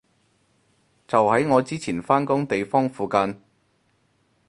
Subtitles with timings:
[1.07, 3.39] 就喺我之前返工地方附近